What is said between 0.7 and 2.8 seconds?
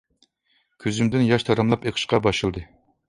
كۆزۈمدىن ياش تاراملاپ ئېقىشقا باشلىدى.